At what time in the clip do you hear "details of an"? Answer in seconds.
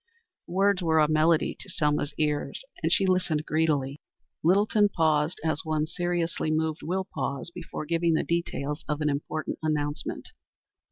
8.23-9.09